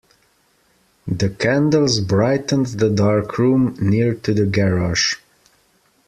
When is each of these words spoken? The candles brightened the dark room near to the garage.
The 1.07 1.29
candles 1.29 1.99
brightened 1.99 2.65
the 2.65 2.89
dark 2.89 3.37
room 3.37 3.77
near 3.79 4.15
to 4.15 4.33
the 4.33 4.47
garage. 4.47 5.17